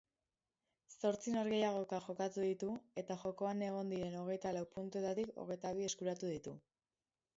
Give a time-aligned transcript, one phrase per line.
[0.93, 2.69] Zortzi norgehiagoka jokatu ditu
[3.01, 6.57] eta jokoan egon diren hogeitalau puntuetatik hogeitabi eskuratu ditu.